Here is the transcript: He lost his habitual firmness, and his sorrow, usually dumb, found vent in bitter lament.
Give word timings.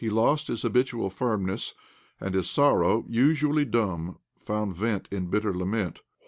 He 0.03 0.09
lost 0.09 0.47
his 0.47 0.63
habitual 0.63 1.11
firmness, 1.11 1.75
and 2.19 2.33
his 2.33 2.49
sorrow, 2.49 3.05
usually 3.07 3.65
dumb, 3.65 4.17
found 4.35 4.75
vent 4.75 5.07
in 5.11 5.27
bitter 5.29 5.53
lament. 5.55 5.99